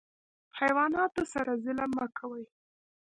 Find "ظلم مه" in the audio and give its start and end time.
1.63-2.07